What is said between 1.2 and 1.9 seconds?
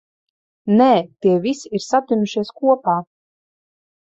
tie visi ir